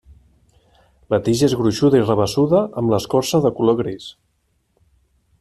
La 1.13 1.19
tija 1.27 1.49
és 1.49 1.55
gruixuda 1.59 1.99
i 1.99 2.07
rabassuda 2.07 2.63
amb 2.83 2.95
l'escorça 2.95 3.43
de 3.45 3.53
color 3.61 3.79
gris. 3.83 4.09